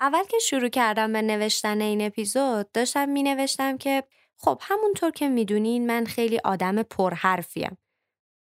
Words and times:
اول 0.00 0.24
که 0.24 0.38
شروع 0.38 0.68
کردم 0.68 1.12
به 1.12 1.22
نوشتن 1.22 1.80
این 1.80 2.02
اپیزود 2.06 2.72
داشتم 2.72 3.08
می 3.08 3.22
نوشتم 3.22 3.78
که 3.78 4.04
خب 4.36 4.58
همونطور 4.62 5.10
که 5.10 5.28
می‌دونین 5.28 5.86
من 5.86 6.04
خیلی 6.04 6.40
آدم 6.44 6.82
پرحرفیم. 6.82 7.78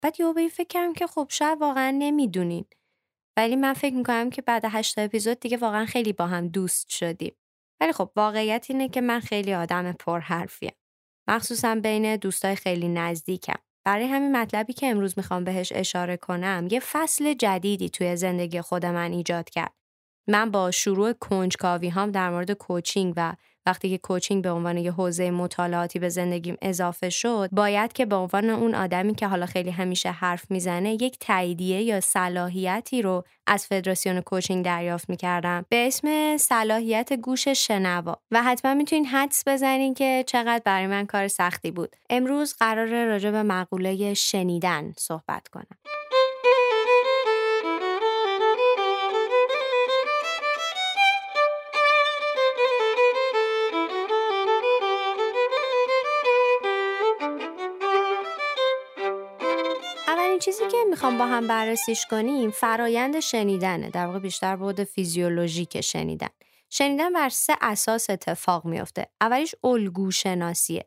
بعد 0.02 0.20
یه 0.20 0.48
فکر 0.48 0.66
کردم 0.66 0.92
که 0.92 1.06
خب 1.06 1.26
شاید 1.30 1.60
واقعا 1.60 1.90
نمی‌دونین. 1.90 2.64
ولی 3.36 3.56
من 3.56 3.72
فکر 3.72 3.94
می‌کنم 3.94 4.30
که 4.30 4.42
بعد 4.42 4.64
هشت 4.64 4.98
اپیزود 4.98 5.40
دیگه 5.40 5.56
واقعا 5.56 5.86
خیلی 5.86 6.12
با 6.12 6.26
هم 6.26 6.48
دوست 6.48 6.88
شدیم. 6.88 7.36
ولی 7.80 7.92
خب 7.92 8.10
واقعیت 8.16 8.66
اینه 8.68 8.88
که 8.88 9.00
من 9.00 9.20
خیلی 9.20 9.54
آدم 9.54 9.92
پرحرفیم. 9.92 10.72
مخصوصا 11.28 11.74
بین 11.74 12.16
دوستای 12.16 12.56
خیلی 12.56 12.88
نزدیکم. 12.88 13.58
برای 13.84 14.06
همین 14.06 14.36
مطلبی 14.36 14.72
که 14.72 14.86
امروز 14.86 15.14
می‌خوام 15.16 15.44
بهش 15.44 15.72
اشاره 15.74 16.16
کنم 16.16 16.68
یه 16.70 16.80
فصل 16.80 17.34
جدیدی 17.34 17.90
توی 17.90 18.16
زندگی 18.16 18.60
خود 18.60 18.86
من 18.86 19.12
ایجاد 19.12 19.50
کرد. 19.50 19.77
من 20.28 20.50
با 20.50 20.70
شروع 20.70 21.12
کنجکاوی 21.12 21.88
هم 21.88 22.10
در 22.10 22.30
مورد 22.30 22.52
کوچینگ 22.52 23.14
و 23.16 23.32
وقتی 23.66 23.90
که 23.90 23.98
کوچینگ 23.98 24.42
به 24.42 24.50
عنوان 24.50 24.76
یه 24.76 24.92
حوزه 24.92 25.30
مطالعاتی 25.30 25.98
به 25.98 26.08
زندگیم 26.08 26.56
اضافه 26.62 27.10
شد 27.10 27.48
باید 27.52 27.92
که 27.92 28.06
به 28.06 28.16
عنوان 28.16 28.50
اون 28.50 28.74
آدمی 28.74 29.14
که 29.14 29.26
حالا 29.26 29.46
خیلی 29.46 29.70
همیشه 29.70 30.10
حرف 30.10 30.50
می‌زنه 30.50 30.92
یک 30.92 31.18
تاییدیه 31.18 31.82
یا 31.82 32.00
صلاحیتی 32.00 33.02
رو 33.02 33.24
از 33.46 33.66
فدراسیون 33.66 34.20
کوچینگ 34.20 34.64
دریافت 34.64 35.10
می‌کردم 35.10 35.64
به 35.68 35.86
اسم 35.86 36.36
صلاحیت 36.36 37.12
گوش 37.12 37.48
شنوا. 37.48 38.16
و 38.30 38.42
حتما 38.42 38.74
می‌تونین 38.74 39.06
حدس 39.06 39.42
بزنین 39.46 39.94
که 39.94 40.24
چقدر 40.26 40.62
برای 40.64 40.86
من 40.86 41.06
کار 41.06 41.28
سختی 41.28 41.70
بود. 41.70 41.96
امروز 42.10 42.54
قرار 42.58 43.04
راجع 43.04 43.30
به 43.30 43.42
مقوله 43.42 44.14
شنیدن 44.14 44.92
صحبت 44.96 45.48
کنم. 45.48 45.97
چیزی 60.38 60.68
که 60.70 60.76
می‌خوام 60.90 61.18
با 61.18 61.26
هم 61.26 61.48
بررسیش 61.48 62.06
کنیم 62.06 62.50
فرایند 62.50 63.20
شنیدنه. 63.20 63.90
در 63.90 64.06
واقع 64.06 64.18
بیشتر 64.18 64.56
بود 64.56 64.84
فیزیولوژیک 64.84 65.80
شنیدن. 65.80 66.28
شنیدن 66.70 67.12
بر 67.12 67.28
سه 67.28 67.56
اساس 67.60 68.10
اتفاق 68.10 68.64
میفته. 68.64 69.06
اولیش 69.20 69.54
الگو 69.64 70.10
شناسیه 70.10 70.84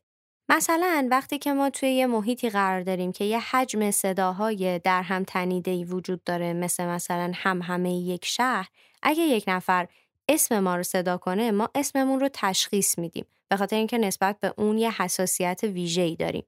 مثلا 0.49 1.07
وقتی 1.11 1.37
که 1.37 1.53
ما 1.53 1.69
توی 1.69 1.89
یه 1.89 2.07
محیطی 2.07 2.49
قرار 2.49 2.81
داریم 2.81 3.11
که 3.11 3.23
یه 3.23 3.39
حجم 3.39 3.91
صداهای 3.91 4.79
در 4.79 5.01
هم 5.01 5.23
تنیده 5.23 5.85
وجود 5.85 6.23
داره 6.23 6.53
مثل 6.53 6.85
مثلا 6.85 7.31
هم 7.35 7.61
همه 7.61 7.93
یک 7.93 8.25
شهر 8.25 8.69
اگه 9.03 9.23
یک 9.23 9.43
نفر 9.47 9.87
اسم 10.29 10.59
ما 10.59 10.75
رو 10.75 10.83
صدا 10.83 11.17
کنه 11.17 11.51
ما 11.51 11.69
اسممون 11.75 12.19
رو 12.19 12.29
تشخیص 12.33 12.97
میدیم. 12.97 13.25
به 13.49 13.57
خاطر 13.57 13.75
اینکه 13.75 13.97
نسبت 13.97 14.39
به 14.39 14.53
اون 14.57 14.77
یه 14.77 15.01
حساسیت 15.01 15.63
ویژه‌ای 15.63 16.15
داریم. 16.15 16.43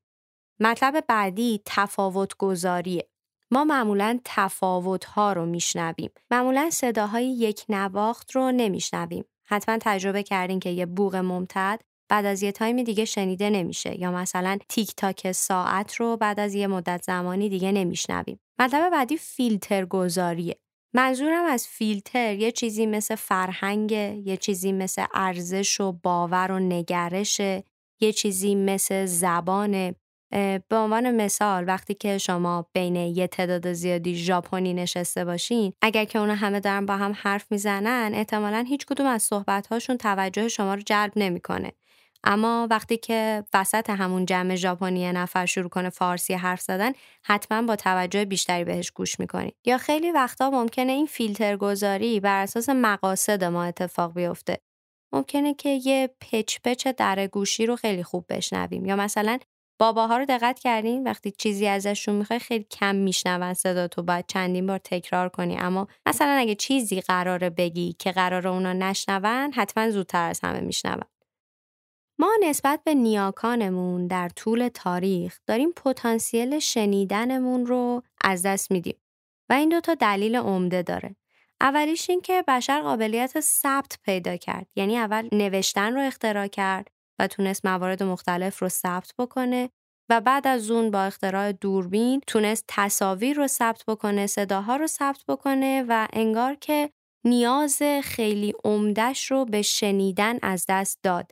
مطلب 0.60 1.04
بعدی 1.08 1.62
تفاوت 1.66 2.38
گذاریه. 2.38 3.08
ما 3.52 3.64
معمولا 3.64 4.20
تفاوت 4.26 5.06
ها 5.06 5.34
رو 5.34 5.46
میشنویم. 5.46 6.12
معمولا 6.32 6.70
صداهای 6.70 7.26
یک 7.26 7.66
نواخت 7.70 8.32
رو 8.32 8.52
نمیشنویم. 8.52 9.26
حتما 9.46 9.78
تجربه 9.82 10.24
کردین 10.24 10.60
که 10.60 10.70
یه 10.70 10.86
بوق 10.86 11.16
ممتد 11.16 11.82
بعد 12.10 12.26
از 12.26 12.44
یه 12.44 12.52
time 12.52 12.84
دیگه 12.84 13.06
شنیده 13.06 13.50
نمیشه 13.50 14.00
یا 14.00 14.12
مثلا 14.12 14.58
تیک 14.70 14.96
تاک 14.96 15.32
ساعت 15.32 15.96
رو 15.96 16.18
بعد 16.18 16.40
از 16.40 16.54
یه 16.54 16.68
مدت 16.68 17.04
زمانی 17.04 17.50
دیگه 17.50 17.72
نمیشنویم. 17.72 18.40
مطلب 18.60 18.92
بعدی 18.92 19.18
فیلتر 19.18 19.86
گذاریه. 19.86 20.56
منظورم 20.96 21.46
از 21.46 21.68
فیلتر 21.68 22.36
یه 22.36 22.52
چیزی 22.52 22.86
مثل 22.86 23.16
فرهنگ، 23.16 23.92
یه 23.92 24.38
چیزی 24.38 24.72
مثل 24.72 25.06
ارزش 25.14 25.82
و 25.82 25.92
باور 25.92 26.52
و 26.52 26.60
نگرش، 26.60 27.40
یه 28.00 28.12
چیزی 28.16 28.56
مثل 28.56 29.06
زبان 29.06 29.96
به 30.70 30.76
عنوان 30.76 31.12
مثال 31.12 31.68
وقتی 31.68 31.94
که 31.94 32.18
شما 32.18 32.68
بین 32.74 32.96
یه 32.96 33.28
تعداد 33.28 33.74
زیادی 33.74 34.16
ژاپنی 34.16 34.74
نشسته 34.74 35.26
باشین 35.26 35.74
اگر 35.82 36.06
که 36.06 36.20
اونا 36.20 36.36
همه 36.36 36.60
دارن 36.60 36.86
با 36.86 36.98
هم 36.98 37.14
حرف 37.16 37.52
می‌زنن 37.52 38.12
احتمالا 38.14 38.66
هیچ 38.68 38.86
کدوم 38.86 39.06
از 39.06 39.24
صحبت 39.24 39.68
هاشون 39.68 39.98
توجه 39.98 40.48
شما 40.48 40.74
رو 40.74 40.82
جلب 40.82 41.12
نمی‌کنه. 41.16 41.72
اما 42.24 42.68
وقتی 42.70 42.98
که 42.98 43.44
وسط 43.54 43.90
همون 43.90 44.26
جمع 44.26 44.56
ژاپنی 44.56 45.12
نفر 45.12 45.46
شروع 45.46 45.70
کنه 45.70 45.90
فارسی 45.90 46.34
حرف 46.34 46.62
زدن 46.62 46.92
حتما 47.24 47.62
با 47.62 47.76
توجه 47.76 48.26
بیشتری 48.26 48.64
بهش 48.64 48.92
گوش 48.92 49.20
می‌کنید 49.20 49.56
یا 49.66 49.78
خیلی 49.78 50.12
وقتا 50.12 50.50
ممکنه 50.50 50.92
این 50.92 51.06
فیلتر 51.06 51.58
گذاری 51.58 52.20
بر 52.20 52.44
اساس 52.44 52.70
مقاصد 52.70 53.44
ما 53.44 53.64
اتفاق 53.64 54.14
بیفته. 54.14 54.58
ممکنه 55.14 55.54
که 55.54 55.70
یه 55.70 56.10
پچ 56.22 56.58
پچ 56.64 56.88
در 56.88 57.28
گوشی 57.28 57.66
رو 57.66 57.76
خیلی 57.76 58.04
خوب 58.04 58.26
بشنویم. 58.30 58.86
یا 58.86 58.96
مثلا 58.96 59.40
باباها 59.80 60.18
رو 60.18 60.26
دقت 60.26 60.60
کردین؟ 60.60 61.04
وقتی 61.04 61.32
چیزی 61.32 61.68
ازشون 61.68 62.16
می‌خوای 62.16 62.40
خیلی 62.40 62.64
کم 62.64 62.96
میشنون 62.96 63.54
صدا 63.54 63.88
تو 63.88 64.04
باید 64.04 64.26
چندین 64.28 64.68
بار 64.68 64.78
تکرار 64.78 65.30
کنی. 65.30 65.58
اما 65.58 65.88
مثلا 66.06 66.32
اگه 66.32 66.56
چیزی 66.56 67.02
قراره 67.02 67.50
بگی 67.50 67.96
که 68.00 68.12
قراره 68.12 68.50
اونا 68.50 68.74
نشنون 68.74 69.52
حتما 69.54 69.90
زودتر 69.90 70.30
از 70.30 70.40
همه 70.44 70.60
میشنون. 70.60 71.06
ما 72.20 72.32
نسبت 72.44 72.82
به 72.84 72.94
نیاکانمون 72.96 74.08
در 74.08 74.30
طول 74.30 74.68
تاریخ 74.74 75.40
داریم 75.48 75.72
پتانسیل 75.72 76.60
شنیدنمون 76.60 77.66
رو 77.66 78.04
از 78.22 78.44
دست 78.44 78.72
میدیم 78.72 78.96
و 79.50 79.54
این 79.54 79.70
دوتا 79.70 79.96
دلیل 79.96 80.36
عمده 80.36 80.82
داره. 80.82 81.16
اولیش 81.62 82.10
این 82.10 82.22
که 82.22 82.44
بشر 82.48 82.82
قابلیت 82.82 83.40
ثبت 83.40 84.00
پیدا 84.04 84.38
کرد. 84.38 84.68
یعنی 84.76 84.98
اول 84.98 85.30
نوشتن 85.32 85.94
رو 85.94 86.02
اختراع 86.02 86.48
کرد 86.48 86.93
و 87.20 87.28
تونست 87.28 87.66
موارد 87.66 88.04
مختلف 88.04 88.60
رو 88.60 88.70
ثبت 88.70 89.14
بکنه 89.20 89.70
و 90.10 90.22
بعد 90.22 90.48
از 90.48 90.72
اون 90.72 90.92
با 90.92 91.04
اختراع 91.04 91.52
دوربین 91.52 92.22
تونست 92.28 92.66
تصاویر 92.68 93.38
رو 93.38 93.48
ثبت 93.48 93.84
بکنه 93.88 94.28
صداها 94.28 94.76
رو 94.76 94.88
ثبت 94.88 95.24
بکنه 95.28 95.86
و 95.88 96.08
انگار 96.14 96.56
که 96.56 96.90
نیاز 97.26 97.82
خیلی 98.04 98.54
عمدش 98.64 99.32
رو 99.32 99.46
به 99.46 99.62
شنیدن 99.62 100.40
از 100.42 100.66
دست 100.70 101.00
داد. 101.04 101.32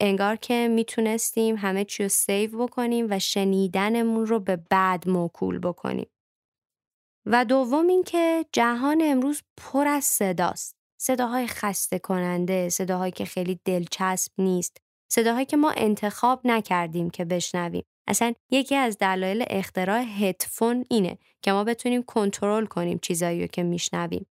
انگار 0.00 0.36
که 0.36 0.68
می‌تونستیم 0.68 1.56
همه 1.56 1.84
چی 1.84 2.02
رو 2.02 2.08
سیو 2.08 2.66
بکنیم 2.66 3.06
و 3.10 3.18
شنیدنمون 3.18 4.26
رو 4.26 4.40
به 4.40 4.56
بعد 4.56 5.08
موکول 5.08 5.58
بکنیم. 5.58 6.10
و 7.26 7.44
دوم 7.44 7.86
اینکه 7.86 8.46
جهان 8.52 9.02
امروز 9.04 9.42
پر 9.56 9.86
از 9.86 10.04
صداست. 10.04 10.76
صداهای 11.00 11.46
خسته 11.46 11.98
کننده 11.98 12.68
صداهایی 12.68 13.12
که 13.12 13.24
خیلی 13.24 13.60
دلچسب 13.64 14.32
نیست. 14.38 14.76
صداهایی 15.08 15.46
که 15.46 15.56
ما 15.56 15.70
انتخاب 15.76 16.40
نکردیم 16.44 17.10
که 17.10 17.24
بشنویم. 17.24 17.84
اصلا 18.06 18.32
یکی 18.50 18.74
از 18.74 18.98
دلایل 18.98 19.44
اختراع 19.50 20.00
هدفون 20.00 20.84
اینه 20.90 21.18
که 21.42 21.52
ما 21.52 21.64
بتونیم 21.64 22.02
کنترل 22.02 22.66
کنیم 22.66 22.98
چیزایی 23.02 23.40
رو 23.40 23.46
که 23.46 23.62
میشنویم. 23.62 24.26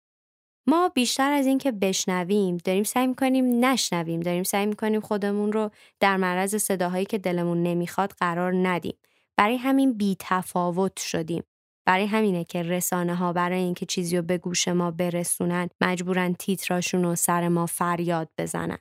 ما 0.66 0.88
بیشتر 0.88 1.32
از 1.32 1.46
اینکه 1.46 1.72
بشنویم 1.72 2.56
داریم 2.56 2.84
سعی 2.84 3.06
می‌کنیم 3.06 3.64
نشنویم 3.64 4.20
داریم 4.20 4.42
سعی 4.42 4.66
می‌کنیم 4.66 5.00
خودمون 5.00 5.52
رو 5.52 5.70
در 6.00 6.16
معرض 6.16 6.56
صداهایی 6.56 7.04
که 7.04 7.18
دلمون 7.18 7.62
نمی‌خواد 7.62 8.12
قرار 8.12 8.68
ندیم. 8.68 8.96
برای 9.36 9.56
همین 9.56 9.92
بی 9.92 10.16
تفاوت 10.18 11.00
شدیم. 11.00 11.42
برای 11.86 12.06
همینه 12.06 12.44
که 12.44 12.62
رسانه 12.62 13.14
ها 13.14 13.32
برای 13.32 13.60
اینکه 13.60 13.86
چیزی 13.86 14.16
رو 14.16 14.22
به 14.22 14.38
گوش 14.38 14.68
ما 14.68 14.90
برسونن 14.90 15.68
مجبورن 15.80 16.34
تیتراشون 16.34 17.04
رو 17.04 17.14
سر 17.14 17.48
ما 17.48 17.66
فریاد 17.66 18.28
بزنن. 18.38 18.78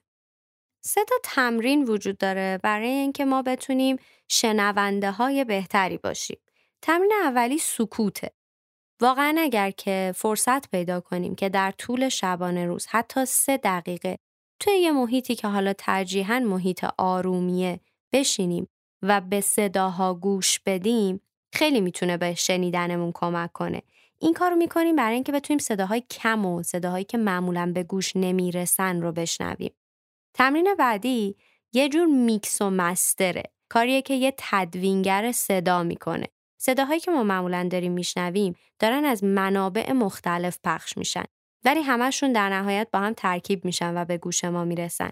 سه 0.81 1.05
تا 1.05 1.15
تمرین 1.23 1.83
وجود 1.83 2.17
داره 2.17 2.59
برای 2.63 2.87
اینکه 2.87 3.25
ما 3.25 3.41
بتونیم 3.41 3.97
شنونده 4.27 5.11
های 5.11 5.43
بهتری 5.43 5.97
باشیم. 5.97 6.37
تمرین 6.81 7.11
اولی 7.23 7.57
سکوته. 7.57 8.31
واقعا 9.01 9.35
اگر 9.39 9.71
که 9.71 10.13
فرصت 10.15 10.71
پیدا 10.71 10.99
کنیم 10.99 11.35
که 11.35 11.49
در 11.49 11.71
طول 11.71 12.09
شبانه 12.09 12.65
روز 12.65 12.87
حتی 12.89 13.25
سه 13.25 13.57
دقیقه 13.57 14.17
توی 14.59 14.73
یه 14.73 14.91
محیطی 14.91 15.35
که 15.35 15.47
حالا 15.47 15.73
ترجیحاً 15.73 16.39
محیط 16.39 16.85
آرومیه 16.97 17.79
بشینیم 18.13 18.67
و 19.01 19.21
به 19.21 19.41
صداها 19.41 20.13
گوش 20.13 20.59
بدیم 20.59 21.21
خیلی 21.53 21.81
می‌تونه 21.81 22.17
به 22.17 22.35
شنیدنمون 22.35 23.11
کمک 23.15 23.53
کنه. 23.53 23.81
این 24.19 24.33
کارو 24.33 24.55
می‌کنیم 24.55 24.95
برای 24.95 25.13
اینکه 25.13 25.31
بتونیم 25.31 25.59
صداهای 25.59 26.01
کم 26.01 26.45
و 26.45 26.63
صداهایی 26.63 27.03
که 27.03 27.17
معمولا 27.17 27.71
به 27.75 27.83
گوش 27.83 28.15
نمی‌رسن 28.15 29.01
رو 29.01 29.11
بشنویم. 29.11 29.71
تمرین 30.33 30.75
بعدی 30.79 31.35
یه 31.73 31.89
جور 31.89 32.05
میکس 32.05 32.61
و 32.61 32.69
مستره. 32.69 33.43
کاریه 33.69 34.01
که 34.01 34.13
یه 34.13 34.33
تدوینگر 34.37 35.31
صدا 35.31 35.83
می‌کنه. 35.83 36.27
صداهایی 36.61 36.99
که 36.99 37.11
ما 37.11 37.23
معمولا 37.23 37.67
داریم 37.71 37.91
میشنویم 37.91 38.55
دارن 38.79 39.05
از 39.05 39.23
منابع 39.23 39.91
مختلف 39.91 40.59
پخش 40.63 40.97
میشن. 40.97 41.23
ولی 41.65 41.81
همشون 41.81 42.33
در 42.33 42.49
نهایت 42.49 42.87
با 42.93 42.99
هم 42.99 43.13
ترکیب 43.13 43.65
میشن 43.65 44.01
و 44.01 44.05
به 44.05 44.17
گوش 44.17 44.43
ما 44.43 44.65
می‌رسن. 44.65 45.09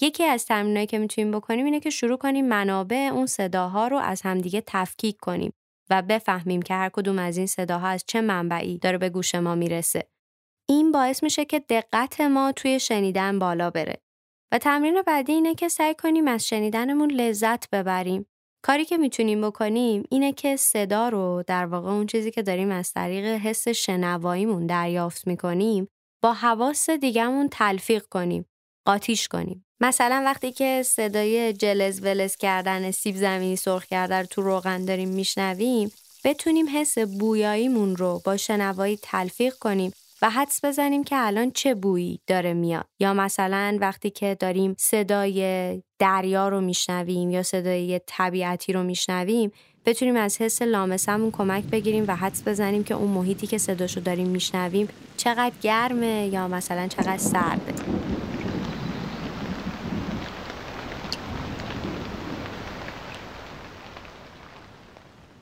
یکی 0.00 0.24
از 0.24 0.46
تمرینایی 0.46 0.86
که 0.86 0.98
می‌تونیم 0.98 1.30
بکنیم 1.30 1.64
اینه 1.64 1.80
که 1.80 1.90
شروع 1.90 2.18
کنیم 2.18 2.48
منابع 2.48 3.10
اون 3.12 3.26
صداها 3.26 3.88
رو 3.88 3.96
از 3.96 4.22
همدیگه 4.22 4.62
تفکیک 4.66 5.16
کنیم 5.16 5.52
و 5.90 6.02
بفهمیم 6.02 6.62
که 6.62 6.74
هر 6.74 6.88
کدوم 6.88 7.18
از 7.18 7.36
این 7.36 7.46
صداها 7.46 7.88
از 7.88 8.04
چه 8.06 8.20
منبعی 8.20 8.78
داره 8.78 8.98
به 8.98 9.08
گوش 9.08 9.34
ما 9.34 9.54
می‌رسه. 9.54 10.08
این 10.68 10.92
باعث 10.92 11.22
میشه 11.22 11.44
که 11.44 11.58
دقت 11.58 12.20
ما 12.20 12.52
توی 12.52 12.80
شنیدن 12.80 13.38
بالا 13.38 13.70
بره. 13.70 14.02
و 14.52 14.58
تمرین 14.58 15.02
بعدی 15.02 15.32
اینه 15.32 15.54
که 15.54 15.68
سعی 15.68 15.94
کنیم 15.94 16.28
از 16.28 16.48
شنیدنمون 16.48 17.10
لذت 17.10 17.70
ببریم. 17.70 18.26
کاری 18.64 18.84
که 18.84 18.96
می‌تونیم 18.96 19.48
بکنیم 19.48 20.02
اینه 20.10 20.32
که 20.32 20.56
صدا 20.56 21.08
رو 21.08 21.44
در 21.46 21.66
واقع 21.66 21.90
اون 21.90 22.06
چیزی 22.06 22.30
که 22.30 22.42
داریم 22.42 22.70
از 22.70 22.92
طریق 22.92 23.24
حس 23.24 23.68
شنواییمون 23.68 24.66
دریافت 24.66 25.26
می‌کنیم 25.26 25.88
با 26.22 26.32
حواس 26.32 26.90
دیگهمون 26.90 27.48
تلفیق 27.48 28.04
کنیم. 28.10 28.46
قاطیش 28.86 29.28
کنیم. 29.28 29.66
مثلا 29.80 30.22
وقتی 30.24 30.52
که 30.52 30.82
صدای 30.82 31.52
جلز 31.52 32.02
ولز 32.02 32.36
کردن 32.36 32.90
سیب 32.90 33.16
زمینی 33.16 33.56
سرخ 33.56 33.86
کردن 33.86 34.22
تو 34.22 34.42
روغن 34.42 34.84
داریم 34.84 35.08
میشنویم 35.08 35.92
بتونیم 36.24 36.66
حس 36.68 36.98
بویاییمون 36.98 37.96
رو 37.96 38.22
با 38.24 38.36
شنوایی 38.36 38.98
تلفیق 39.02 39.54
کنیم 39.54 39.92
و 40.22 40.30
حدس 40.30 40.64
بزنیم 40.64 41.04
که 41.04 41.16
الان 41.18 41.50
چه 41.50 41.74
بویی 41.74 42.20
داره 42.26 42.54
میاد. 42.54 42.86
یا 43.00 43.14
مثلا 43.14 43.78
وقتی 43.80 44.10
که 44.10 44.36
داریم 44.40 44.74
صدای 44.78 45.82
دریا 45.98 46.48
رو 46.48 46.60
میشنویم 46.60 47.30
یا 47.30 47.42
صدای 47.42 48.00
طبیعتی 48.06 48.72
رو 48.72 48.82
میشنویم 48.82 49.52
بتونیم 49.84 50.16
از 50.16 50.42
حس 50.42 50.62
لامسمون 50.62 51.30
کمک 51.30 51.64
بگیریم 51.64 52.04
و 52.08 52.16
حدس 52.16 52.48
بزنیم 52.48 52.84
که 52.84 52.94
اون 52.94 53.10
محیطی 53.10 53.46
که 53.46 53.58
صداشو 53.58 54.00
داریم 54.00 54.28
میشنویم 54.28 54.88
چقدر 55.16 55.54
گرمه 55.62 56.28
یا 56.32 56.48
مثلا 56.48 56.88
چقدر 56.88 57.18
سرده. 57.18 57.74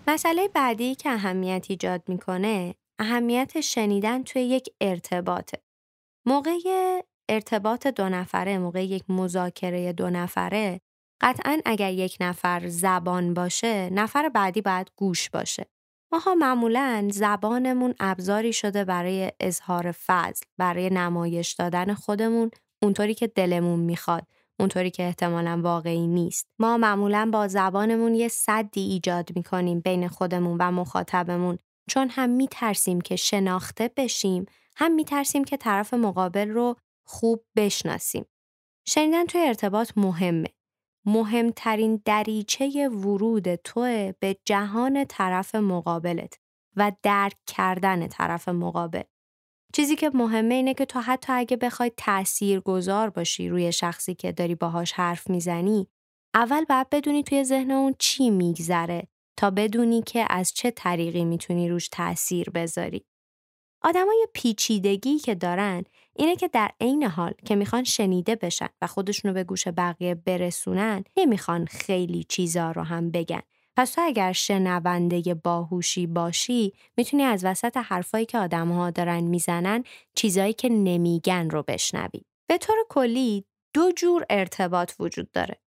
مسئله 0.09 0.49
بعدی 0.49 0.94
که 0.94 1.11
اهمیت 1.11 1.67
ایجاد 1.69 2.03
می‌کنه 2.09 2.75
اهمیت 3.00 3.61
شنیدن 3.61 4.23
توی 4.23 4.43
یک 4.43 4.69
ارتباطه. 4.81 5.58
موقع 6.26 6.52
ارتباط 7.29 7.87
دو 7.87 8.08
نفره، 8.08 8.58
موقع 8.58 8.85
یک 8.85 9.05
مذاکره 9.08 9.93
دو 9.93 10.11
نفره، 10.11 10.81
قطعا 11.20 11.58
اگر 11.64 11.93
یک 11.93 12.17
نفر 12.20 12.69
زبان 12.69 13.35
باشه، 13.35 13.91
نفر 13.93 14.29
بعدی 14.29 14.61
باید 14.61 14.91
گوش 14.97 15.31
باشه. 15.31 15.67
ماها 16.12 16.35
معمولا 16.35 17.08
زبانمون 17.12 17.94
ابزاری 18.00 18.52
شده 18.52 18.85
برای 18.85 19.32
اظهار 19.41 19.93
فضل، 19.93 20.43
برای 20.58 20.91
نمایش 20.91 21.53
دادن 21.53 21.94
خودمون 21.94 22.50
اونطوری 22.82 23.14
که 23.14 23.26
دلمون 23.26 23.81
می‌خواد. 23.81 24.26
اونطوری 24.61 24.91
که 24.91 25.03
احتمالا 25.03 25.61
واقعی 25.62 26.06
نیست. 26.06 26.46
ما 26.58 26.76
معمولا 26.76 27.31
با 27.32 27.49
زبانمون 27.49 28.14
یه 28.14 28.29
صدی 28.29 28.81
ایجاد 28.81 29.29
می‌کنیم 29.37 29.81
بین 29.81 30.08
خودمون 30.08 30.56
و 30.61 30.70
مخاطبمون 30.70 31.58
چون 31.90 32.08
هم 32.10 32.31
میترسیم 32.31 33.00
که 33.00 33.16
شناخته 33.16 33.90
بشیم 33.96 34.46
هم 34.76 34.92
میترسیم 34.92 35.44
که 35.44 35.56
طرف 35.56 35.94
مقابل 35.94 36.48
رو 36.48 36.76
خوب 37.04 37.44
بشناسیم. 37.56 38.25
شنیدن 38.87 39.26
توی 39.26 39.40
ارتباط 39.40 39.92
مهمه. 39.96 40.48
مهمترین 41.06 42.02
دریچه 42.04 42.88
ورود 42.88 43.54
توه 43.54 44.12
به 44.20 44.37
جهان 44.44 45.04
طرف 45.04 45.54
مقابلت 45.54 46.38
و 46.76 46.92
درک 47.02 47.37
کردن 47.46 48.06
طرف 48.06 48.48
مقابل. 48.48 49.02
چیزی 49.75 49.96
که 49.96 50.10
مهمه 50.14 50.54
اینه 50.54 50.75
که 50.75 50.84
تو 50.84 51.00
حتی 51.00 51.32
اگه 51.32 51.56
بخوای 51.56 51.93
تأثیر 51.96 52.60
گذار 52.60 53.10
باشی 53.10 53.48
روی 53.48 53.72
شخصی 53.72 54.14
که 54.14 54.32
داری 54.32 54.54
باهاش 54.54 54.93
حرف 54.93 55.31
می‌زنی 55.31 55.88
اول 56.34 56.64
باید 56.64 56.90
بدونی 56.90 57.22
توی 57.22 57.44
ذهن 57.44 57.70
اون 57.70 57.94
چی 57.98 58.31
میگذره 58.31 59.08
تا 59.37 59.50
بدونی 59.50 60.03
که 60.03 60.27
از 60.31 60.53
چه 60.53 60.71
طریقی 60.71 61.25
می‌تونی 61.25 61.69
روش 61.69 61.88
تأثیر 61.88 62.50
بذاری. 62.50 63.05
آدمای 63.82 64.27
پیچیدگی 64.35 65.19
که 65.19 65.35
دارن 65.35 65.85
اینه 66.17 66.37
که 66.37 66.49
در 66.49 66.71
عین 66.81 67.03
حال 67.03 67.32
که 67.44 67.56
می‌خوان 67.56 67.85
شنیده 67.85 68.37
بشن 68.37 68.69
و 68.82 68.87
خودشونو 68.87 69.35
به 69.35 69.44
گوش 69.44 69.69
بقیه 69.69 70.15
برسونن 70.15 71.05
نمی‌خوان 71.17 71.65
خیلی 71.65 72.25
چیزا 72.25 72.71
رو 72.71 72.82
هم 72.82 73.11
بگن 73.11 73.43
پس 73.77 73.93
تو 73.93 74.00
اگر 74.05 74.32
شنونده 74.32 75.35
باهوشی 75.35 76.06
باشی 76.06 76.73
می‌تونی 76.97 77.23
از 77.23 77.44
وسط 77.44 77.77
حرفایی 77.77 78.27
که 78.27 78.38
آدمها 78.38 78.91
دارن 78.91 79.21
می‌زنن 79.21 79.85
چیزایی 80.15 80.53
که 80.53 80.69
نمیگن 80.69 81.50
رو 81.50 81.62
بشنوی. 81.62 82.21
به 82.49 82.59
طور 82.59 82.77
کلی 82.88 83.44
دو 83.75 83.93
جور 83.93 84.27
ارتباط 84.31 84.93
وجود 84.99 85.31
داره. 85.31 85.61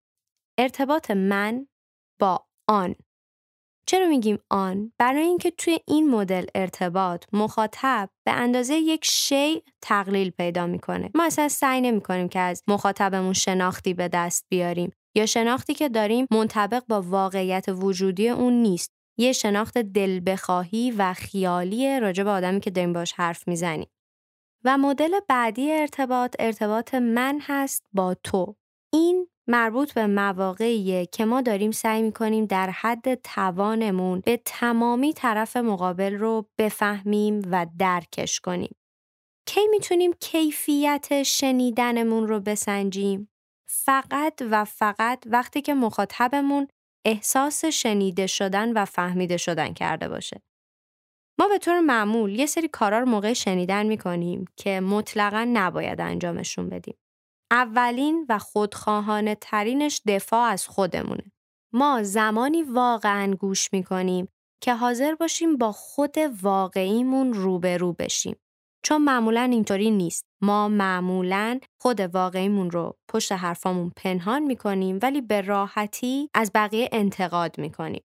ارتباط 0.58 1.12
من 1.12 1.68
با 2.20 2.46
آن. 2.68 2.96
چرا 3.94 4.08
میگیم 4.08 4.40
آن؟ 4.50 4.94
برای 5.00 5.22
اینکه 5.22 5.52
توی 5.52 5.80
این 5.88 6.10
مدل 6.10 6.46
ارتباط 6.56 7.26
مخاطب 7.34 8.10
به 8.26 8.32
اندازه 8.32 8.76
یک 8.76 9.06
شی 9.06 9.64
تقلیل 9.82 10.30
پیدا 10.30 10.68
می‌کنه. 10.68 11.12
ما 11.16 11.26
اصلا 11.26 11.48
سعی 11.48 11.82
نمی‌کنیم 11.82 12.30
که 12.30 12.40
از 12.40 12.64
مخاطبمون 12.68 13.34
شناختی 13.34 13.94
به 13.94 14.08
دست 14.08 14.46
بیاریم 14.50 14.92
یا 15.16 15.26
شناختی 15.26 15.74
که 15.74 15.90
داریم 15.90 16.28
منطبق 16.32 16.84
با 16.90 17.02
واقعیت 17.02 17.66
وجودی 17.68 18.30
اون 18.30 18.54
نیست. 18.54 18.92
یه 19.20 19.32
شناخت 19.32 19.78
دل 19.78 20.22
بخواهی 20.26 20.92
و 20.92 21.14
خیالی 21.14 22.00
راجع 22.00 22.24
به 22.24 22.30
آدمی 22.30 22.60
که 22.60 22.72
داریم 22.72 22.94
باش 22.94 23.14
حرف 23.14 23.48
می‌زنیم. 23.48 23.90
و 24.66 24.78
مدل 24.78 25.20
بعدی 25.30 25.72
ارتباط 25.72 26.36
ارتباط 26.40 26.96
من 26.96 27.40
هست 27.42 27.84
با 27.94 28.16
تو. 28.24 28.56
این 28.94 29.28
مربوط 29.48 29.94
به 29.94 30.08
مواقعیه 30.08 31.06
که 31.06 31.26
ما 31.26 31.42
داریم 31.42 31.72
سعی 31.72 32.02
می‌کنیم 32.02 32.46
در 32.46 32.70
حد 32.70 33.16
توانمون 33.16 34.20
به 34.20 34.42
تمامی 34.46 35.14
طرف 35.14 35.58
مقابل 35.58 36.14
رو 36.14 36.50
بفهمیم 36.58 37.42
و 37.52 37.66
درکش 37.80 38.40
کنیم. 38.40 38.76
کی 39.48 39.62
می‌تونیم 39.72 40.12
کیفیت 40.20 41.24
شنیدنمون 41.24 42.28
رو 42.28 42.40
بسنجیم؟ 42.40 43.30
فقط 43.70 44.42
و 44.52 44.66
فقط 44.66 45.24
وقتی 45.26 45.62
که 45.62 45.74
مخاطبمون 45.74 46.68
احساس 47.06 47.66
شنیده 47.66 48.28
شدن 48.28 48.74
و 48.74 48.86
فهمیده 48.86 49.38
شدن 49.38 49.74
کرده 49.74 50.10
باشه. 50.10 50.42
ما 51.40 51.48
به 51.48 51.58
طور 51.58 51.80
معمول 51.80 52.40
یه 52.40 52.46
سری 52.46 52.68
کارا 52.68 53.00
رو 53.00 53.06
موقع 53.06 53.34
شنیدن 53.34 53.86
می‌کنیم 53.86 54.46
که 54.56 54.80
مطلقا 54.80 55.50
نباید 55.54 56.02
انجامشون 56.02 56.70
بدیم. 56.70 56.96
اولین 57.54 58.26
و 58.30 58.40
خودخواهانه 58.40 59.36
ترینش 59.36 60.02
دفاع 60.08 60.50
از 60.50 60.68
خودمونه. 60.68 61.32
ما 61.74 62.04
زمانی 62.04 62.64
واقعا 62.64 63.34
گوش 63.34 63.74
می‌کنیم 63.74 64.28
که 64.62 64.74
حاضر 64.74 65.16
باشیم 65.16 65.58
با 65.58 65.72
خود 65.72 66.16
واقعیمون 66.42 67.34
روبرو 67.34 67.94
بشیم. 67.94 68.36
چون 68.86 69.02
معمولا 69.02 69.42
اینطوری 69.42 69.92
نیست. 69.92 70.26
ما 70.42 70.68
معمولا 70.68 71.60
خود 71.82 72.00
واقعیمون 72.00 72.72
رو 72.72 72.98
پشت 73.10 73.32
حرفامون 73.32 73.92
پنهان 73.96 74.44
می‌کنیم 74.44 75.00
ولی 75.02 75.22
به 75.22 75.42
راحتی 75.42 76.30
از 76.34 76.52
بقیه 76.56 76.90
انتقاد 76.92 77.58
می‌کنیم. 77.58 78.04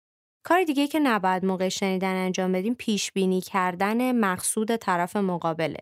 کار 0.45 0.63
دیگه 0.63 0.87
که 0.87 0.99
نباید 0.99 1.45
موقع 1.45 1.69
شنیدن 1.69 2.15
انجام 2.15 2.51
بدیم 2.51 2.75
پیش 2.75 3.11
بینی 3.11 3.41
کردن 3.41 4.19
مقصود 4.19 4.75
طرف 4.75 5.15
مقابله. 5.15 5.79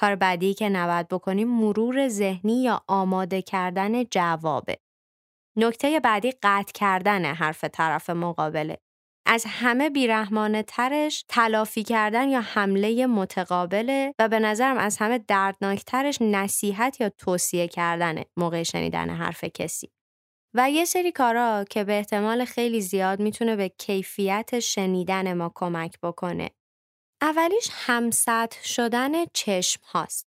کار 0.00 0.16
بعدی 0.16 0.54
که 0.54 0.68
نباید 0.68 1.08
بکنیم 1.08 1.48
مرور 1.48 2.08
ذهنی 2.08 2.62
یا 2.62 2.82
آماده 2.86 3.42
کردن 3.42 4.04
جوابه. 4.04 4.78
نکته 5.56 6.00
بعدی 6.00 6.32
قطع 6.42 6.72
کردن 6.72 7.24
حرف 7.24 7.64
طرف 7.64 8.10
مقابله. 8.10 8.78
از 9.26 9.44
همه 9.48 9.90
بیرحمانه 9.90 10.62
ترش 10.62 11.24
تلافی 11.28 11.82
کردن 11.82 12.28
یا 12.28 12.40
حمله 12.40 13.06
متقابله 13.06 14.14
و 14.18 14.28
به 14.28 14.38
نظرم 14.38 14.78
از 14.78 14.96
همه 14.96 15.18
دردناکترش 15.18 16.18
نصیحت 16.20 17.00
یا 17.00 17.08
توصیه 17.08 17.68
کردن 17.68 18.22
موقع 18.36 18.62
شنیدن 18.62 19.10
حرف 19.10 19.44
کسی. 19.44 19.88
و 20.54 20.70
یه 20.70 20.84
سری 20.84 21.12
کارا 21.12 21.64
که 21.70 21.84
به 21.84 21.92
احتمال 21.98 22.44
خیلی 22.44 22.80
زیاد 22.80 23.20
می‌تونه 23.20 23.56
به 23.56 23.68
کیفیت 23.68 24.60
شنیدن 24.60 25.32
ما 25.34 25.52
کمک 25.54 26.00
بکنه. 26.02 26.50
اولیش 27.22 27.68
همسط 27.72 28.54
شدن 28.62 29.12
چشم 29.34 29.80
هاست. 29.84 30.26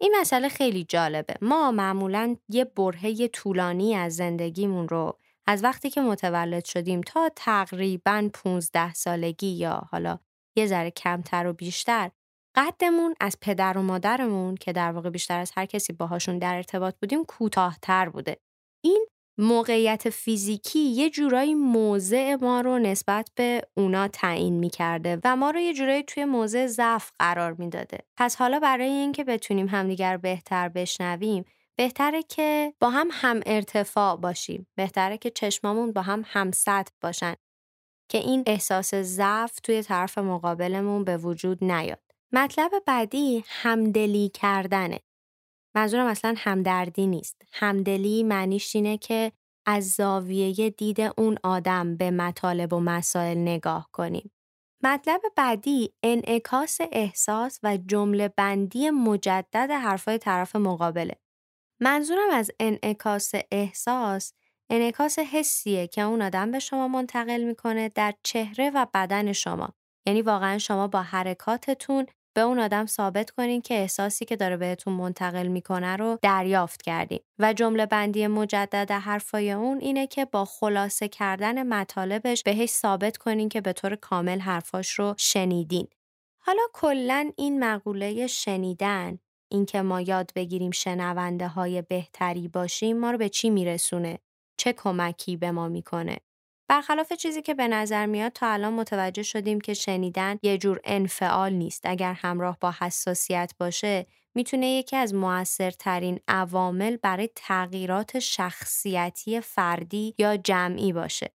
این 0.00 0.16
مسئله 0.20 0.48
خیلی 0.48 0.84
جالبه. 0.84 1.34
ما 1.42 1.70
معمولا 1.70 2.36
یه 2.48 2.64
برهه 2.64 3.28
طولانی 3.28 3.94
از 3.94 4.16
زندگیمون 4.16 4.88
رو 4.88 5.18
از 5.46 5.64
وقتی 5.64 5.90
که 5.90 6.00
متولد 6.00 6.64
شدیم 6.64 7.00
تا 7.00 7.30
تقریبا 7.36 8.30
15 8.34 8.94
سالگی 8.94 9.46
یا 9.46 9.82
حالا 9.90 10.18
یه 10.56 10.66
ذره 10.66 10.90
کمتر 10.90 11.46
و 11.46 11.52
بیشتر 11.52 12.10
قدمون 12.56 13.14
از 13.20 13.36
پدر 13.40 13.78
و 13.78 13.82
مادرمون 13.82 14.54
که 14.54 14.72
در 14.72 14.92
واقع 14.92 15.10
بیشتر 15.10 15.40
از 15.40 15.52
هر 15.56 15.66
کسی 15.66 15.92
باهاشون 15.92 16.38
در 16.38 16.56
ارتباط 16.56 16.94
بودیم 17.00 17.24
کوتاهتر 17.24 18.08
بوده. 18.08 18.36
این 18.84 19.06
موقعیت 19.38 20.10
فیزیکی 20.10 20.78
یه 20.78 21.10
جورایی 21.10 21.54
موضع 21.54 22.34
ما 22.34 22.60
رو 22.60 22.78
نسبت 22.78 23.30
به 23.34 23.62
اونا 23.76 24.08
تعیین 24.08 24.54
می‌کرده 24.54 25.18
و 25.24 25.36
ما 25.36 25.50
رو 25.50 25.60
یه 25.60 25.74
جورایی 25.74 26.02
توی 26.02 26.24
موضع 26.24 26.66
ضعف 26.66 27.10
قرار 27.18 27.52
می‌داده. 27.52 27.98
پس 28.16 28.36
حالا 28.36 28.58
برای 28.60 28.88
اینکه 28.88 29.24
بتونیم 29.24 29.68
همدیگر 29.68 30.16
بهتر 30.16 30.68
بشنویم 30.68 31.44
بهتره 31.76 32.22
که 32.22 32.74
با 32.80 32.90
هم 32.90 33.08
هم 33.12 33.40
ارتفاع 33.46 34.16
باشیم. 34.16 34.66
بهتره 34.74 35.18
که 35.18 35.30
چشمامون 35.30 35.92
با 35.92 36.02
هم 36.02 36.22
هم 36.26 36.50
سطح 36.50 36.92
باشن 37.00 37.34
که 38.08 38.18
این 38.18 38.42
احساس 38.46 38.94
ضعف 38.94 39.60
توی 39.60 39.82
طرف 39.82 40.18
مقابلمون 40.18 41.04
به 41.04 41.16
وجود 41.16 41.64
نیاد. 41.64 42.00
مطلب 42.32 42.70
بعدی 42.86 43.44
همدلی 43.46 44.30
کردنه. 44.34 45.00
منظورم 45.78 46.06
اصلا 46.06 46.34
همدردی 46.36 47.06
نیست. 47.06 47.42
همدلی 47.52 48.22
معنیش 48.22 48.76
اینه 48.76 48.98
که 48.98 49.32
از 49.66 49.90
زاویه 49.90 50.70
دید 50.70 51.00
اون 51.00 51.38
آدم 51.42 51.96
به 51.96 52.10
مطالب 52.10 52.72
و 52.72 52.80
مسائل 52.80 53.38
نگاه 53.38 53.88
کنیم. 53.92 54.30
مطلب 54.82 55.20
بعدی 55.36 55.92
انعکاس 56.02 56.78
احساس 56.92 57.60
و 57.62 57.76
جمله 57.76 58.28
بندی 58.28 58.90
مجدد 58.90 59.70
حرفای 59.70 60.18
طرف 60.18 60.56
مقابله. 60.56 61.14
منظورم 61.80 62.30
از 62.32 62.50
انعکاس 62.60 63.32
احساس 63.52 64.32
انعکاس 64.70 65.18
حسیه 65.18 65.86
که 65.86 66.02
اون 66.02 66.22
آدم 66.22 66.50
به 66.50 66.58
شما 66.58 66.88
منتقل 66.88 67.44
می‌کنه 67.44 67.88
در 67.88 68.14
چهره 68.22 68.70
و 68.70 68.86
بدن 68.94 69.32
شما. 69.32 69.68
یعنی 70.06 70.22
واقعا 70.22 70.58
شما 70.58 70.88
با 70.88 71.02
حرکاتتون 71.02 72.06
به 72.38 72.44
اون 72.44 72.58
آدم 72.58 72.86
ثابت 72.86 73.30
کنین 73.30 73.60
که 73.60 73.74
احساسی 73.74 74.24
که 74.24 74.36
داره 74.36 74.56
بهتون 74.56 74.94
منتقل 74.94 75.46
می‌کنه 75.46 75.96
رو 75.96 76.18
دریافت 76.22 76.82
کردین 76.82 77.20
و 77.38 77.52
جمله 77.52 77.86
بندی 77.86 78.26
مجدد 78.26 78.90
حرفای 78.90 79.52
اون 79.52 79.78
اینه 79.80 80.06
که 80.06 80.24
با 80.24 80.44
خلاصه 80.44 81.08
کردن 81.08 81.66
مطالبش 81.66 82.42
بهش 82.42 82.70
ثابت 82.70 83.16
کنین 83.16 83.48
که 83.48 83.60
به 83.60 83.72
طور 83.72 83.96
کامل 83.96 84.40
حرفاش 84.40 84.90
رو 84.90 85.14
شنیدین. 85.18 85.88
حالا 86.38 86.62
کلا 86.72 87.30
این 87.36 87.64
مقوله 87.64 88.26
شنیدن 88.26 89.18
اینکه 89.48 89.82
ما 89.82 90.00
یاد 90.00 90.32
بگیریم 90.34 90.70
شنونده 90.70 91.48
های 91.48 91.82
بهتری 91.82 92.48
باشیم 92.48 92.98
ما 92.98 93.10
رو 93.10 93.18
به 93.18 93.28
چی 93.28 93.50
میرسونه؟ 93.50 94.18
چه 94.56 94.72
کمکی 94.72 95.36
به 95.36 95.50
ما 95.50 95.68
می‌کنه؟ 95.68 96.16
برخلاف 96.68 97.12
چیزی 97.12 97.42
که 97.42 97.54
به 97.54 97.68
نظر 97.68 98.06
میاد 98.06 98.32
تا 98.32 98.46
الان 98.52 98.72
متوجه 98.72 99.22
شدیم 99.22 99.60
که 99.60 99.74
شنیدن 99.74 100.38
یه 100.42 100.58
جور 100.58 100.80
انفعال 100.84 101.52
نیست 101.52 101.86
اگر 101.86 102.12
همراه 102.12 102.58
با 102.60 102.74
حساسیت 102.80 103.52
باشه 103.58 104.06
می‌تونه 104.34 104.66
یکی 104.66 104.96
از 104.96 105.14
موثرترین 105.14 106.20
عوامل 106.28 106.96
برای 106.96 107.30
تغییرات 107.36 108.18
شخصیتی 108.18 109.40
فردی 109.40 110.14
یا 110.18 110.36
جمعی 110.36 110.92
باشه. 110.92 111.30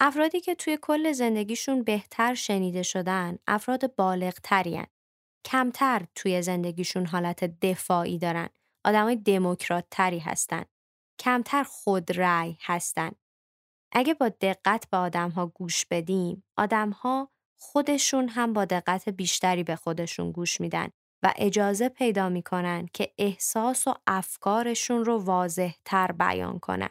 افرادی 0.00 0.40
که 0.40 0.54
توی 0.54 0.78
کل 0.82 1.12
زندگیشون 1.12 1.82
بهتر 1.82 2.34
شنیده 2.34 2.82
شدن 2.82 3.38
افراد 3.46 3.94
بالغ 3.96 4.34
ترین. 4.42 4.86
کمتر 5.44 6.06
توی 6.14 6.42
زندگیشون 6.42 7.06
حالت 7.06 7.44
دفاعی 7.60 8.18
دارن. 8.18 8.48
آدمای 8.84 9.16
دموکرات 9.16 9.84
تری 9.90 10.18
هستن. 10.18 10.64
کمتر 11.20 11.62
خودرأی 11.62 12.58
هستن. 12.62 13.10
اگه 13.98 14.14
با 14.14 14.28
دقت 14.28 14.90
به 14.90 14.96
آدمها 14.96 15.46
گوش 15.46 15.86
بدیم، 15.86 16.44
آدمها 16.56 17.30
خودشون 17.56 18.28
هم 18.28 18.52
با 18.52 18.64
دقت 18.64 19.08
بیشتری 19.08 19.62
به 19.62 19.76
خودشون 19.76 20.32
گوش 20.32 20.60
میدن 20.60 20.88
و 21.22 21.32
اجازه 21.36 21.88
پیدا 21.88 22.28
می‌کنن 22.28 22.88
که 22.92 23.12
احساس 23.18 23.88
و 23.88 23.94
افکارشون 24.06 25.04
رو 25.04 25.18
واضح 25.18 25.72
تر 25.84 26.12
بیان 26.12 26.58
کنن. 26.58 26.88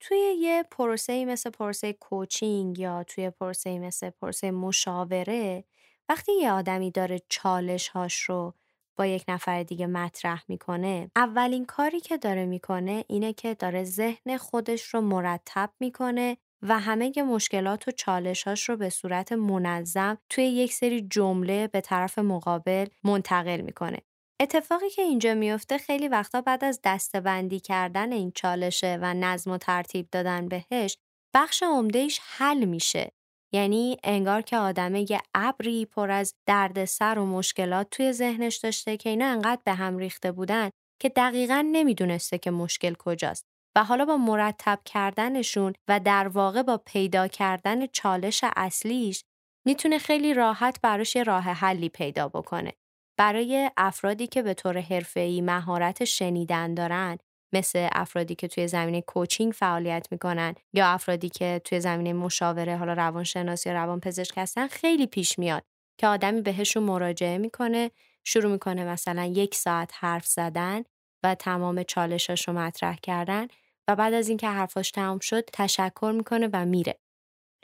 توی 0.00 0.18
یه 0.18 0.64
پروسه 0.70 1.24
مثل 1.24 1.50
پروسه 1.50 1.92
کوچینگ 1.92 2.78
یا 2.78 3.04
توی 3.04 3.30
پروسه 3.30 3.78
مثل 3.78 4.10
پروسه 4.10 4.50
مشاوره 4.50 5.64
وقتی 6.08 6.32
یه 6.32 6.52
آدمی 6.52 6.90
داره 6.90 7.22
چالش 7.28 7.88
هاش 7.88 8.22
رو 8.22 8.54
با 8.96 9.06
یک 9.06 9.24
نفر 9.28 9.62
دیگه 9.62 9.86
مطرح 9.86 10.44
می‌کنه 10.48 11.10
اولین 11.16 11.64
کاری 11.64 12.00
که 12.00 12.16
داره 12.16 12.46
می‌کنه 12.46 13.04
اینه 13.08 13.32
که 13.32 13.54
داره 13.54 13.84
ذهن 13.84 14.36
خودش 14.36 14.82
رو 14.82 15.00
مرتب 15.00 15.70
می‌کنه 15.80 16.36
و 16.62 16.78
همه 16.78 17.12
مشکلات 17.22 17.88
و 17.88 17.90
چالشاش 17.90 18.68
رو 18.68 18.76
به 18.76 18.90
صورت 18.90 19.32
منظم 19.32 20.18
توی 20.30 20.44
یک 20.44 20.72
سری 20.72 21.08
جمله 21.08 21.68
به 21.68 21.80
طرف 21.80 22.18
مقابل 22.18 22.86
منتقل 23.04 23.60
می‌کنه. 23.60 23.98
اتفاقی 24.40 24.90
که 24.90 25.02
اینجا 25.02 25.34
میفته 25.34 25.78
خیلی 25.78 26.08
وقتا 26.08 26.40
بعد 26.40 26.64
از 26.64 26.80
دستبندی 26.84 27.60
کردن 27.60 28.12
این 28.12 28.32
چالشه 28.34 28.98
و 29.02 29.14
نظم 29.14 29.50
و 29.50 29.58
ترتیب 29.58 30.08
دادن 30.10 30.48
بهش 30.48 30.96
بخش 31.34 31.62
عمدهش 31.62 32.20
حل 32.22 32.64
میشه 32.64 33.12
یعنی 33.54 33.96
انگار 34.04 34.42
که 34.42 34.56
آدمه 34.56 35.10
یه 35.10 35.20
ابری 35.34 35.86
پر 35.86 36.10
از 36.10 36.34
دردسر 36.46 37.18
و 37.18 37.26
مشکلات 37.26 37.90
توی 37.90 38.12
ذهنش 38.12 38.56
داشته 38.56 38.96
که 38.96 39.10
اینا 39.10 39.26
انقدر 39.26 39.60
به 39.64 39.72
هم 39.72 39.98
ریخته 39.98 40.32
بودن 40.32 40.70
که 41.02 41.08
دقیقا 41.08 41.68
نمی‌دونسته 41.72 42.38
که 42.38 42.50
مشکل 42.50 42.94
کجاست 42.98 43.46
و 43.76 43.84
حالا 43.84 44.04
با 44.04 44.16
مرتب 44.16 44.80
کردنشون 44.84 45.72
و 45.88 46.00
در 46.00 46.28
واقع 46.28 46.62
با 46.62 46.76
پیدا 46.86 47.28
کردن 47.28 47.86
چالش 47.86 48.44
اصلیش 48.56 49.24
می‌تونه 49.66 49.98
خیلی 49.98 50.34
راحت 50.34 50.80
براش 50.82 51.16
یه 51.16 51.22
راه 51.22 51.42
حلی 51.42 51.88
پیدا 51.88 52.28
بکنه. 52.28 52.72
برای 53.18 53.70
افرادی 53.76 54.26
که 54.26 54.42
به 54.42 54.54
طور 54.54 54.80
حرفه‌ای 54.80 55.40
مهارت 55.40 56.04
شنیدن 56.04 56.74
دارن 56.74 57.18
مثل 57.52 57.88
افرادی 57.92 58.34
که 58.34 58.48
توی 58.48 58.68
زمینه 58.68 59.00
کوچینگ 59.00 59.52
فعالیت 59.52 60.08
می‌کنن 60.10 60.54
یا 60.72 60.86
افرادی 60.86 61.28
که 61.28 61.60
توی 61.64 61.80
زمینه 61.80 62.12
مشاوره 62.12 62.76
حالا 62.76 62.92
روانشناسی 62.92 63.68
یا 63.68 63.74
روانپزشک 63.74 64.34
هستن 64.36 64.66
خیلی 64.66 65.06
پیش 65.06 65.38
میاد 65.38 65.64
که 65.98 66.06
آدمی 66.06 66.40
بهشون 66.40 66.82
مراجعه 66.82 67.38
می‌کنه 67.38 67.90
شروع 68.24 68.52
می‌کنه 68.52 68.84
مثلا 68.84 69.24
یک 69.24 69.54
ساعت 69.54 69.90
حرف 69.94 70.26
زدن 70.26 70.82
و 71.22 71.34
تمام 71.34 71.82
چالشاش 71.82 72.48
رو 72.48 72.54
مطرح 72.54 72.96
کردن 72.96 73.48
و 73.88 73.96
بعد 73.96 74.14
از 74.14 74.28
اینکه 74.28 74.48
حرفاش 74.48 74.90
تمام 74.90 75.18
شد 75.18 75.44
تشکر 75.52 76.12
می‌کنه 76.16 76.48
و 76.52 76.64
میره. 76.64 76.98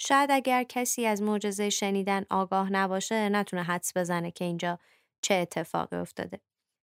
شاید 0.01 0.31
اگر 0.31 0.63
کسی 0.63 1.07
از 1.07 1.23
معجزه 1.23 1.71
شنیدن 1.71 2.25
آگاه 2.31 2.73
نباشه 2.73 3.29
نتونه 3.29 3.63
حدس 3.63 3.97
بزنه 3.97 4.31
که 4.31 4.45
اینجا 4.45 4.79
چه 5.23 5.35
اتفاقی 5.35 5.97
افتاده. 5.97 6.41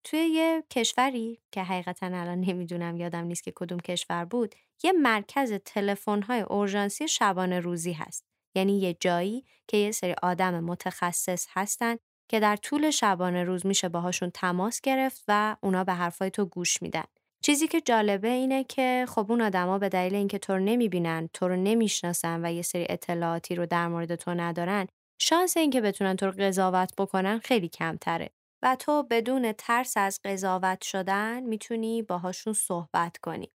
توی 0.04 0.19
یه 0.19 0.64
کشوری 0.71 1.38
که 1.52 1.62
حقیقتا 1.62 2.07
الان 2.07 2.40
نمی‌دونم 2.40 2.97
یادم 2.97 3.25
نیست 3.25 3.45
که 3.45 3.52
کدوم 3.57 3.80
کشور 3.80 4.25
بود 4.25 4.54
یه 4.83 4.92
مرکز 4.92 5.52
تلفن‌های 5.52 6.40
اورژانسی 6.40 7.09
شبانه 7.09 7.61
روزی 7.61 7.92
هست. 7.92 8.25
یعنی 8.54 8.80
یه 8.80 8.97
جایی 9.00 9.45
که 9.69 9.76
یه 9.76 9.90
سری 9.90 10.14
آدم 10.23 10.64
متخصص 10.64 11.47
هستن 11.50 11.97
که 12.28 12.40
در 12.40 12.57
طول 12.57 12.90
شبانه 12.90 13.45
روز 13.45 13.66
میشه 13.66 13.88
باهاشون 13.88 14.30
تماس 14.30 14.80
گرفت 14.80 15.25
و 15.28 15.57
اونا 15.61 15.85
به 15.85 15.92
حرفای 15.92 16.30
تو 16.30 16.45
گوش 16.45 16.83
میدن. 16.83 17.04
چیزی 17.42 17.69
که 17.69 17.80
جالبه 17.80 18.28
اینه 18.28 18.64
که 18.64 19.07
خب 19.09 19.26
اون 19.28 19.40
آدما 19.40 19.78
به 19.78 19.88
دلیل 19.88 20.14
اینکه 20.14 20.38
تو 20.38 20.52
رو 20.52 20.59
نمی‌بینن 20.59 21.28
تو 21.33 21.49
رو 21.49 21.57
نمی‌شناسن 21.57 22.45
و 22.45 22.52
یه 22.52 22.62
سری 22.62 22.87
اطلاعاتی 22.88 23.54
رو 23.54 23.66
در 23.66 23.88
مورد 23.88 24.14
تو 24.14 24.35
ندارن 24.35 24.87
شانس 25.19 25.57
اینکه 25.57 25.80
بتونن 25.80 26.16
تو 26.16 26.26
رو 26.26 26.33
قضاوت 26.33 26.92
بکنن 26.99 27.38
خیلی 27.38 27.69
کمتره. 27.69 28.30
و 28.62 28.76
تو 28.76 29.02
بدون 29.11 29.52
ترس 29.52 29.97
از 29.97 30.21
قضاوت 30.25 30.83
شدن 30.83 31.40
می‌تونی 31.43 32.02
باهاشون 32.02 32.52
صحبت 32.52 33.17
کنی. 33.17 33.52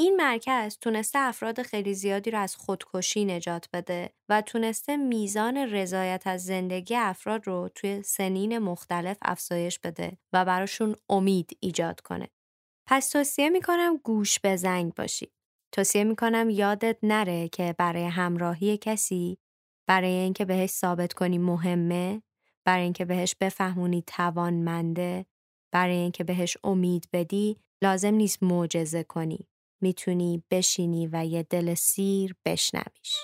این 0.00 0.16
مرکز 0.16 0.78
تونسته 0.80 1.18
افراد 1.18 1.62
خیلی 1.62 1.94
زیادی 1.94 2.30
رو 2.30 2.38
از 2.38 2.56
خودکشی 2.56 3.24
نجات 3.24 3.68
بده 3.72 4.12
و 4.28 4.42
تونسته 4.42 4.96
میزان 4.96 5.56
رضایت 5.56 6.26
از 6.26 6.44
زندگی 6.44 6.96
افراد 6.96 7.46
رو 7.46 7.68
توی 7.74 8.02
سنین 8.02 8.58
مختلف 8.58 9.16
افزایش 9.22 9.78
بده 9.78 10.18
و 10.32 10.44
براشون 10.44 10.96
امید 11.08 11.56
ایجاد 11.60 12.00
کنه. 12.00 12.28
پس 12.88 13.08
توصیه 13.08 13.50
می‌کنم 13.50 13.96
گوش 13.96 14.40
به 14.40 14.56
زنگ 14.56 14.94
باشی. 14.94 15.32
توصیه 15.74 16.04
می‌کنم 16.04 16.50
یادت 16.50 16.98
نره 17.02 17.48
که 17.48 17.74
برای 17.78 18.04
همراهی 18.04 18.78
کسی 18.78 19.38
برای 19.88 20.10
اینکه 20.12 20.44
بهش 20.44 20.70
ثابت 20.70 21.12
کنی 21.12 21.38
مهمه 21.38 22.22
برای 22.68 22.84
اینکه 22.84 23.04
بهش 23.04 23.34
بفهمونی 23.40 24.02
توانمنده 24.06 25.26
برای 25.72 25.96
اینکه 25.96 26.24
بهش 26.24 26.56
امید 26.64 27.08
بدی 27.12 27.56
لازم 27.82 28.14
نیست 28.14 28.42
معجزه 28.42 29.02
کنی. 29.02 29.48
می‌تونی 29.82 30.42
بشینی 30.50 31.08
و 31.12 31.24
یه 31.26 31.42
دل 31.42 31.74
سیر 31.74 32.34
بشنویش. 32.44 33.14